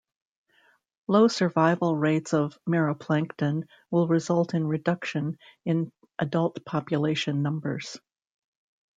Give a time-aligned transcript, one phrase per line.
[1.07, 7.99] Low survival rates of meroplankton will result in reduction in adult population numbers.